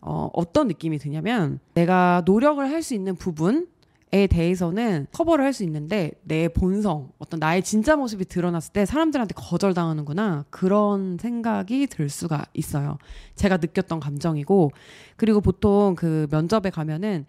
어, 0.00 0.30
어떤 0.32 0.68
느낌이 0.68 0.98
드냐면 0.98 1.58
내가 1.74 2.22
노력을 2.24 2.64
할 2.64 2.82
수 2.82 2.94
있는 2.94 3.16
부분 3.16 3.66
에 4.10 4.26
대해서는 4.26 5.06
커버를 5.12 5.44
할 5.44 5.52
수 5.52 5.64
있는데 5.64 6.12
내 6.22 6.48
본성, 6.48 7.10
어떤 7.18 7.40
나의 7.40 7.62
진짜 7.62 7.94
모습이 7.94 8.24
드러났을 8.24 8.72
때 8.72 8.86
사람들한테 8.86 9.34
거절당하는구나 9.36 10.46
그런 10.48 11.18
생각이 11.20 11.86
들 11.88 12.08
수가 12.08 12.46
있어요. 12.54 12.96
제가 13.34 13.58
느꼈던 13.58 14.00
감정이고 14.00 14.70
그리고 15.16 15.42
보통 15.42 15.94
그 15.94 16.26
면접에 16.30 16.70
가면은 16.70 17.26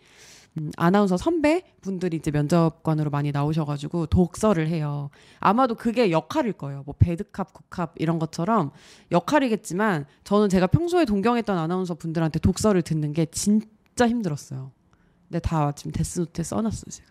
음, 0.59 0.71
아나운서 0.77 1.17
선배 1.17 1.63
분들이 1.81 2.17
이제 2.17 2.31
면접관으로 2.31 3.09
많이 3.09 3.31
나오셔가지고 3.31 4.07
독서를 4.07 4.67
해요. 4.67 5.09
아마도 5.39 5.75
그게 5.75 6.11
역할일 6.11 6.53
거예요. 6.53 6.83
뭐 6.85 6.95
배드캅, 6.99 7.53
국캅 7.53 7.93
이런 7.95 8.19
것처럼 8.19 8.71
역할이겠지만 9.11 10.05
저는 10.23 10.49
제가 10.49 10.67
평소에 10.67 11.05
동경했던 11.05 11.57
아나운서 11.57 11.95
분들한테 11.95 12.39
독서를 12.39 12.81
듣는 12.81 13.13
게 13.13 13.25
진짜 13.27 14.07
힘들었어요. 14.07 14.71
근데 15.27 15.39
다 15.39 15.71
지금 15.73 15.91
데스노트에 15.91 16.43
써놨어 16.43 16.89
지금. 16.89 17.09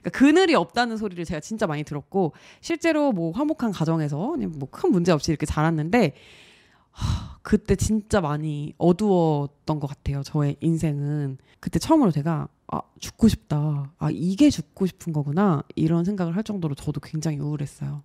그러니까 0.00 0.10
그늘이 0.10 0.54
없다는 0.54 0.96
소리를 0.96 1.24
제가 1.24 1.40
진짜 1.40 1.66
많이 1.66 1.82
들었고 1.82 2.32
실제로 2.60 3.10
뭐 3.12 3.32
화목한 3.32 3.72
가정에서 3.72 4.36
뭐 4.36 4.68
큰 4.70 4.92
문제 4.92 5.10
없이 5.12 5.30
이렇게 5.32 5.46
자랐는데 5.46 6.14
하, 6.92 7.38
그때 7.42 7.74
진짜 7.74 8.20
많이 8.20 8.74
어두웠던 8.78 9.80
것 9.80 9.86
같아요. 9.86 10.22
저의 10.22 10.56
인생은 10.60 11.38
그때 11.60 11.78
처음으로 11.78 12.10
제가 12.10 12.48
아 12.70 12.80
죽고 12.98 13.28
싶다. 13.28 13.92
아 13.98 14.08
이게 14.12 14.50
죽고 14.50 14.86
싶은 14.86 15.12
거구나 15.12 15.62
이런 15.74 16.04
생각을 16.04 16.36
할 16.36 16.44
정도로 16.44 16.74
저도 16.74 17.00
굉장히 17.00 17.38
우울했어요. 17.38 18.02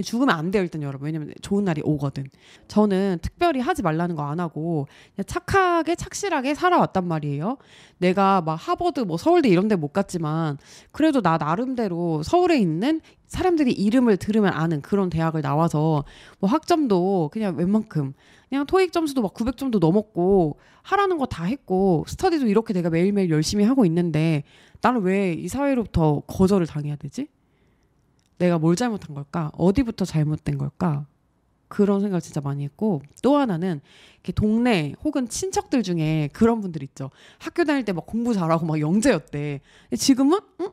죽으면 0.00 0.30
안 0.30 0.52
돼요 0.52 0.62
일단 0.62 0.80
여러분 0.84 1.06
왜냐면 1.06 1.32
좋은 1.42 1.64
날이 1.64 1.82
오거든 1.84 2.28
저는 2.68 3.18
특별히 3.20 3.58
하지 3.58 3.82
말라는 3.82 4.14
거 4.14 4.22
안 4.22 4.38
하고 4.38 4.86
그냥 5.16 5.24
착하게 5.26 5.96
착실하게 5.96 6.54
살아왔단 6.54 7.04
말이에요 7.04 7.56
내가 7.98 8.40
막 8.40 8.54
하버드 8.54 9.00
뭐 9.00 9.16
서울대 9.16 9.48
이런 9.48 9.66
데 9.66 9.74
못 9.74 9.92
갔지만 9.92 10.56
그래도 10.92 11.20
나 11.20 11.36
나름대로 11.36 12.22
서울에 12.22 12.58
있는 12.60 13.00
사람들이 13.26 13.72
이름을 13.72 14.18
들으면 14.18 14.52
아는 14.52 14.82
그런 14.82 15.10
대학을 15.10 15.42
나와서 15.42 16.04
뭐 16.38 16.48
학점도 16.48 17.30
그냥 17.32 17.56
웬만큼 17.56 18.14
그냥 18.48 18.64
토익 18.66 18.92
점수도 18.92 19.22
막 19.22 19.34
900점도 19.34 19.78
넘었고 19.78 20.58
하라는 20.82 21.18
거 21.18 21.26
다 21.26 21.44
했고 21.44 22.04
스터디도 22.08 22.46
이렇게 22.46 22.72
내가 22.72 22.88
매일매일 22.90 23.30
열심히 23.30 23.64
하고 23.64 23.84
있는데 23.84 24.44
나는 24.80 25.02
왜 25.02 25.34
이 25.34 25.48
사회로부터 25.48 26.20
거절을 26.26 26.66
당해야 26.66 26.96
되지? 26.96 27.28
내가 28.38 28.58
뭘 28.58 28.76
잘못한 28.76 29.14
걸까? 29.14 29.50
어디부터 29.54 30.04
잘못된 30.04 30.58
걸까? 30.58 31.06
그런 31.66 32.00
생각 32.00 32.20
진짜 32.20 32.40
많이 32.40 32.64
했고 32.64 33.02
또 33.22 33.36
하나는 33.36 33.80
이렇게 34.14 34.32
동네 34.32 34.94
혹은 35.04 35.28
친척들 35.28 35.82
중에 35.82 36.30
그런 36.32 36.60
분들 36.62 36.82
있죠. 36.84 37.10
학교 37.38 37.64
다닐 37.64 37.84
때 37.84 37.92
막 37.92 38.06
공부 38.06 38.32
잘하고 38.32 38.64
막 38.64 38.80
영재였대. 38.80 39.60
지금은 39.98 40.38
응? 40.60 40.70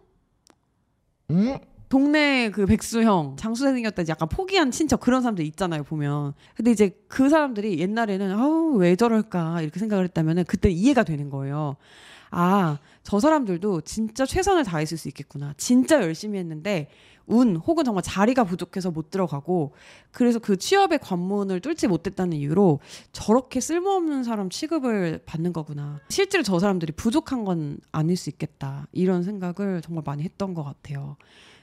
응? 1.31 1.59
동네 1.89 2.49
그 2.49 2.65
백수형 2.65 3.35
장수생이었다 3.37 4.01
이제 4.01 4.11
약간 4.11 4.27
포기한 4.29 4.71
친척 4.71 4.99
그런 4.99 5.21
사람들 5.21 5.45
있잖아요 5.45 5.83
보면 5.83 6.33
근데 6.55 6.71
이제 6.71 6.97
그 7.07 7.29
사람들이 7.29 7.79
옛날에는 7.79 8.31
아우 8.31 8.75
왜 8.77 8.95
저럴까 8.95 9.61
이렇게 9.61 9.79
생각을 9.79 10.05
했다면은 10.05 10.45
그때 10.45 10.69
이해가 10.69 11.03
되는 11.03 11.29
거예요 11.29 11.75
아 12.31 12.77
저 13.05 13.19
사람들도 13.19 13.81
진짜 13.81 14.25
최선을 14.25 14.63
다했을 14.63 14.97
수 14.97 15.07
있겠구나 15.07 15.53
진짜 15.57 16.01
열심히 16.01 16.39
했는데 16.39 16.89
운 17.27 17.55
혹은 17.55 17.83
정말 17.83 18.01
자리가 18.03 18.43
부족해서 18.43 18.89
못 18.89 19.11
들어가고 19.11 19.73
그래서 20.11 20.39
그 20.39 20.57
취업의 20.57 20.99
관문을 20.99 21.59
뚫지 21.59 21.87
못했다는 21.87 22.35
이유로 22.37 22.79
저렇게 23.13 23.59
쓸모없는 23.59 24.23
사람 24.23 24.49
취급을 24.49 25.21
받는 25.25 25.51
거구나. 25.51 25.99
실제로 26.09 26.43
저 26.43 26.59
사람들이 26.59 26.93
부족한 26.93 27.45
건 27.45 27.79
아닐 27.91 28.15
수 28.15 28.29
있겠다. 28.29 28.87
이런 28.91 29.23
생각을 29.23 29.81
정말 29.81 30.03
많이 30.05 30.21
했던 30.21 30.53
것 30.53 30.63
같아요. 30.63 31.17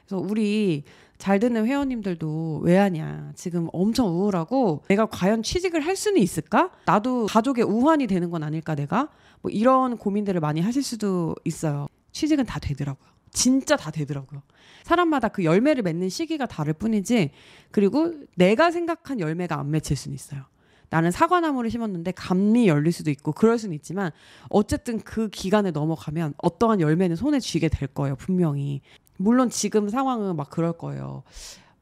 그래서 0.07 0.25
우리 0.29 0.85
잘 1.19 1.39
듣는 1.39 1.67
회원님들도 1.67 2.61
왜 2.65 2.77
하냐. 2.79 3.33
지금 3.37 3.69
엄청 3.73 4.09
우울하고 4.09 4.83
내가 4.89 5.07
과연 5.07 5.43
취직을 5.43 5.81
할 5.87 5.95
수는 5.95 6.21
있을까? 6.21 6.73
나도 6.85 7.27
가족의 7.27 7.65
우환이 7.65 8.07
되는 8.07 8.31
건 8.31 8.43
아닐까 8.43 8.75
내가? 8.75 9.09
뭐 9.41 9.51
이런 9.51 9.97
고민들을 9.99 10.41
많이 10.41 10.61
하실 10.61 10.83
수도 10.83 11.37
있어요. 11.45 11.87
취직은 12.11 12.45
다 12.45 12.59
되더라고요. 12.59 13.09
진짜 13.31 13.77
다 13.77 13.91
되더라고요. 13.91 14.43
사람마다 14.83 15.29
그 15.29 15.45
열매를 15.45 15.83
맺는 15.83 16.09
시기가 16.09 16.47
다를 16.47 16.73
뿐이지 16.73 17.31
그리고 17.71 18.13
내가 18.35 18.71
생각한 18.71 19.21
열매가 19.21 19.59
안 19.59 19.71
맺힐 19.71 19.97
수는 19.97 20.15
있어요. 20.15 20.43
나는 20.91 21.11
사과나무를 21.11 21.71
심었는데 21.71 22.11
감이 22.13 22.69
열릴 22.69 22.93
수도 22.93 23.11
있고 23.11 23.33
그럴 23.33 23.59
수는 23.59 23.75
있지만 23.77 24.11
어쨌든 24.51 25.01
그 25.01 25.31
기간에 25.31 25.71
넘어가면 25.71 26.35
어떠한 26.37 26.81
열매는 26.81 27.17
손에 27.17 27.41
쥐게 27.41 27.69
될 27.69 27.89
거예요 27.89 28.15
분명히 28.17 28.83
물론 29.23 29.51
지금 29.51 29.89
상황은 29.89 30.37
막 30.37 30.51
그럴 30.51 30.73
거예요 30.73 31.23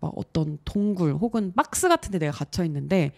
막 0.01 0.13
어떤 0.17 0.59
동굴 0.65 1.15
혹은 1.15 1.53
박스 1.55 1.89
같은 1.89 2.11
데 2.11 2.19
내가 2.19 2.33
갇혀 2.33 2.65
있는데 2.65 3.13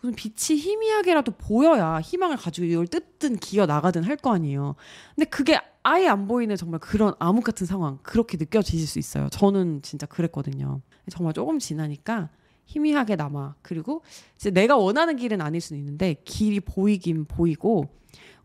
무슨 0.00 0.14
빛이 0.14 0.58
희미하게라도 0.60 1.32
보여야 1.32 2.00
희망을 2.00 2.36
가지고 2.36 2.66
이걸 2.66 2.86
뜯든 2.86 3.36
기어 3.36 3.66
나가든 3.66 4.04
할 4.04 4.16
거 4.16 4.32
아니에요. 4.32 4.76
근데 5.16 5.28
그게 5.28 5.58
아예 5.82 6.06
안 6.06 6.28
보이는 6.28 6.54
정말 6.54 6.78
그런 6.78 7.14
암흑 7.18 7.42
같은 7.42 7.66
상황 7.66 7.98
그렇게 8.04 8.36
느껴지실 8.36 8.86
수 8.86 9.00
있어요. 9.00 9.28
저는 9.30 9.82
진짜 9.82 10.06
그랬거든요. 10.06 10.82
정말 11.10 11.34
조금 11.34 11.58
지나니까 11.58 12.28
희미하게 12.66 13.16
남아. 13.16 13.56
그리고 13.62 14.02
이제 14.36 14.50
내가 14.50 14.76
원하는 14.76 15.16
길은 15.16 15.40
아닐 15.40 15.60
수는 15.60 15.80
있는데 15.80 16.14
길이 16.24 16.60
보이긴 16.60 17.24
보이고 17.24 17.88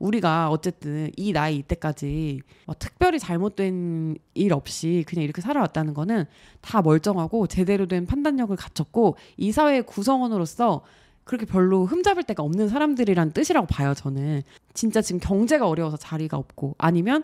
우리가 0.03 0.49
어쨌든 0.49 1.09
이 1.15 1.31
나이 1.31 1.57
이때까지 1.57 2.41
뭐 2.65 2.75
특별히 2.77 3.19
잘못된 3.19 4.17
일 4.33 4.53
없이 4.53 5.05
그냥 5.07 5.23
이렇게 5.23 5.41
살아왔다는 5.41 5.93
거는 5.93 6.25
다 6.59 6.81
멀쩡하고 6.81 7.47
제대로 7.47 7.87
된 7.87 8.05
판단력을 8.05 8.53
갖췄고 8.55 9.15
이 9.37 9.53
사회의 9.53 9.81
구성원으로서 9.83 10.81
그렇게 11.23 11.45
별로 11.45 11.85
흠잡을 11.85 12.23
데가 12.23 12.43
없는 12.43 12.67
사람들이란 12.67 13.31
뜻이라고 13.31 13.65
봐요, 13.67 13.93
저는. 13.93 14.41
진짜 14.73 15.01
지금 15.01 15.21
경제가 15.21 15.69
어려워서 15.69 15.95
자리가 15.95 16.35
없고 16.35 16.75
아니면 16.77 17.23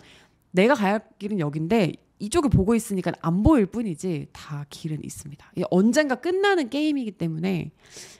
내가 0.51 0.73
가야 0.73 0.93
할 0.93 1.01
길은 1.19 1.39
여긴데 1.39 1.91
이쪽을 2.19 2.49
보고 2.49 2.75
있으니까 2.75 3.11
안 3.21 3.43
보일 3.43 3.65
뿐이지 3.65 4.27
다 4.31 4.65
길은 4.69 5.03
있습니다. 5.03 5.51
언젠가 5.69 6.15
끝나는 6.15 6.69
게임이기 6.69 7.11
때문에 7.11 7.71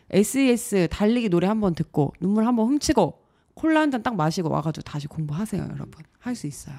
SES 0.09 0.89
달리기 0.91 1.29
노래 1.29 1.47
한번 1.47 1.75
듣고 1.75 2.13
눈물 2.19 2.45
한번 2.45 2.67
훔치고 2.67 3.28
콜라 3.59 3.81
한 3.81 3.91
잔 3.91 4.01
딱 4.03 4.15
마시고 4.15 4.49
와가지고 4.49 4.83
다시 4.83 5.07
공부하세요, 5.07 5.61
여러분. 5.63 5.91
할 6.19 6.33
수 6.35 6.47
있어요. 6.47 6.75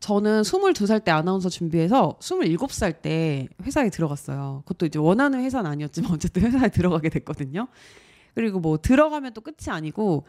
저는 0.00 0.42
22살 0.42 1.02
때 1.02 1.10
아나운서 1.10 1.48
준비해서 1.48 2.16
27살 2.20 3.00
때 3.00 3.48
회사에 3.62 3.88
들어갔어요. 3.88 4.62
그것도 4.66 4.86
이제 4.86 4.98
원하는 4.98 5.40
회사는 5.40 5.70
아니었지만 5.70 6.12
어쨌든 6.12 6.42
회사에 6.42 6.68
들어가게 6.68 7.08
됐거든요. 7.08 7.68
그리고 8.34 8.60
뭐 8.60 8.76
들어가면 8.76 9.32
또 9.32 9.40
끝이 9.40 9.68
아니고 9.70 10.26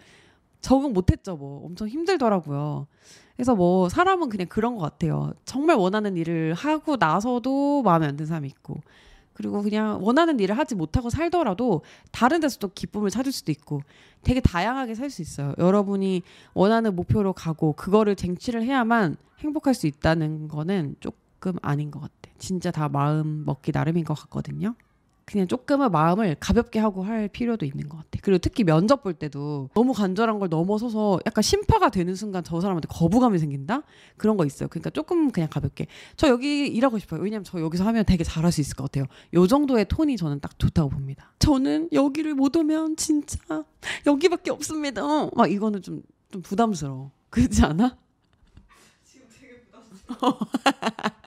적응 0.62 0.94
못했죠. 0.94 1.36
뭐 1.36 1.66
엄청 1.66 1.90
힘들더라고요. 1.90 2.88
그래서 3.36 3.54
뭐 3.54 3.90
사람은 3.90 4.30
그냥 4.30 4.48
그런 4.48 4.76
것 4.76 4.82
같아요. 4.82 5.34
정말 5.44 5.76
원하는 5.76 6.16
일을 6.16 6.54
하고 6.54 6.96
나서도 6.96 7.84
마음에 7.84 8.08
안 8.08 8.16
드는 8.16 8.28
사람이 8.28 8.48
있고 8.48 8.80
그리고 9.36 9.62
그냥 9.62 10.00
원하는 10.02 10.40
일을 10.40 10.58
하지 10.58 10.76
못하고 10.76 11.10
살더라도 11.10 11.82
다른 12.12 12.40
데서 12.40 12.58
또 12.58 12.70
기쁨을 12.70 13.10
찾을 13.10 13.32
수도 13.32 13.52
있고 13.52 13.82
되게 14.24 14.40
다양하게 14.40 14.96
살 14.96 15.10
수 15.10 15.22
있어요. 15.22 15.54
여러분이 15.60 16.24
원하는 16.54 16.96
목표로 16.96 17.34
가고 17.34 17.74
그거를 17.74 18.16
쟁취를 18.16 18.64
해야만 18.64 19.18
행복할 19.40 19.74
수 19.76 19.88
있다는 19.88 20.48
거는 20.48 20.96
조금 21.02 21.54
아닌 21.62 21.92
것 21.92 22.00
같아. 22.00 22.14
진짜 22.40 22.72
다 22.72 22.90
마음 22.90 23.44
먹기 23.46 23.72
나름인 23.74 24.06
것 24.06 24.14
같거든요. 24.16 24.74
그냥 25.26 25.48
조금은 25.48 25.92
마음을 25.92 26.36
가볍게 26.40 26.78
하고 26.78 27.04
할 27.04 27.28
필요도 27.28 27.66
있는 27.66 27.90
것 27.90 27.98
같아. 27.98 28.20
그리고 28.22 28.38
특히 28.38 28.64
면접 28.64 29.02
볼 29.02 29.16
때도 29.16 29.70
너무 29.74 29.92
간절한 29.92 30.38
걸 30.38 30.50
넘어서서 30.50 31.20
약간 31.26 31.42
심파가 31.42 31.90
되는 31.90 32.14
순간 32.14 32.44
저 32.44 32.62
사람한테 32.62 32.88
거부감이 32.92 33.40
생긴다? 33.40 33.82
그런 34.18 34.38
거 34.38 34.46
있어요. 34.46 34.70
그러니까 34.70 34.92
조금 34.92 35.32
그냥 35.32 35.50
가볍게. 35.50 35.88
저 36.16 36.28
여기 36.28 36.68
일하고 36.68 37.00
싶어요. 37.00 37.22
왜냐면 37.22 37.44
저 37.44 37.60
여기서 37.60 37.84
하면 37.86 38.06
되게 38.06 38.24
잘할 38.24 38.52
수 38.52 38.62
있을 38.62 38.76
것 38.76 38.84
같아요. 38.84 39.06
요 39.34 39.48
정도의 39.48 39.86
톤이 39.90 40.16
저는 40.16 40.42
딱 40.42 40.60
좋다고 40.60 40.90
봅니다. 40.90 41.34
저는 41.40 41.90
여기를 41.92 42.36
못 42.36 42.56
오면 42.56 42.96
진짜 42.96 43.64
여기밖에 44.06 44.52
없습니다. 44.52 45.02
막 45.34 45.52
이거는 45.52 45.82
좀, 45.82 46.04
좀 46.32 46.44
부담스러워. 46.44 47.12
그렇지 47.32 47.64
않아? 47.64 47.98
지금 49.04 49.28
되게 49.34 49.62
부담스러워. 49.62 50.40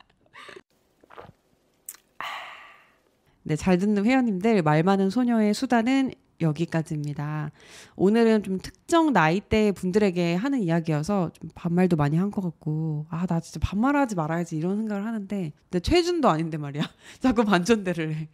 네, 3.49 3.57
잘 3.57 3.79
듣는 3.79 4.05
회원님들 4.05 4.61
말 4.63 4.83
많은 4.83 5.09
소녀의 5.09 5.55
수다는 5.55 6.13
여기까지입니다. 6.43 7.51
오늘은 7.97 8.43
좀 8.43 8.59
특정 8.59 9.15
나이대 9.15 9.73
분들에게 9.73 10.35
하는 10.35 10.61
이야기여서 10.61 11.31
좀 11.33 11.49
반말도 11.55 11.97
많이 11.97 12.19
한 12.19 12.31
것 12.31 12.43
같고 12.43 13.07
아 13.09 13.25
나 13.27 13.41
진짜 13.41 13.59
반말하지 13.63 14.17
말아야지 14.17 14.55
이런 14.59 14.77
생각을 14.77 15.07
하는데 15.07 15.53
근데 15.71 15.81
최준도 15.81 16.29
아닌데 16.29 16.59
말이야. 16.59 16.83
자꾸 17.21 17.45
반전대를 17.47 18.15
해. 18.15 18.29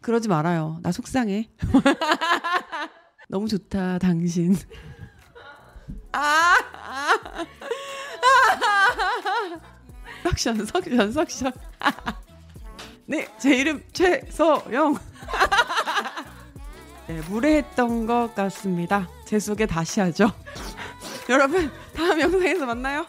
그러지 0.00 0.28
말아요. 0.28 0.78
나 0.82 0.92
속상해. 0.92 1.50
너무 3.28 3.48
좋다 3.48 3.98
당신. 3.98 4.56
아, 6.12 6.54
아, 6.72 7.18
아, 7.22 7.46
석션 10.24 10.64
석션 10.64 11.12
석션 11.12 11.52
네, 13.10 13.26
제 13.38 13.56
이름 13.56 13.82
최서영. 13.94 14.98
네, 17.08 17.20
무례했던 17.30 18.06
것 18.06 18.34
같습니다. 18.34 19.08
제 19.24 19.38
소개 19.38 19.64
다시 19.64 20.00
하죠. 20.00 20.30
여러분, 21.30 21.70
다음 21.96 22.20
영상에서 22.20 22.66
만나요. 22.66 23.06